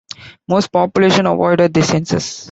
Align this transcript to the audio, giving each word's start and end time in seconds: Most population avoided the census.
Most 0.47 0.71
population 0.71 1.27
avoided 1.27 1.75
the 1.75 1.83
census. 1.83 2.39